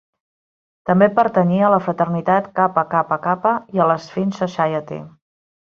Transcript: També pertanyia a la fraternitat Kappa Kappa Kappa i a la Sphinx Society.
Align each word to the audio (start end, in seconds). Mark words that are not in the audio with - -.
També 0.89 1.09
pertanyia 1.19 1.67
a 1.67 1.69
la 1.73 1.79
fraternitat 1.89 2.49
Kappa 2.61 2.85
Kappa 2.95 3.21
Kappa 3.29 3.53
i 3.79 3.85
a 3.85 3.89
la 3.93 4.01
Sphinx 4.09 4.43
Society. 4.47 5.03